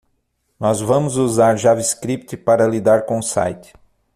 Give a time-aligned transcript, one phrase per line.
[0.59, 3.71] Nós vamos usar JavaScript para lidar com o site.